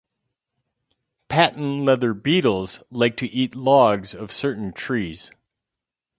[1.29, 5.29] Patent-leather beetles like to eat logs of certain trees.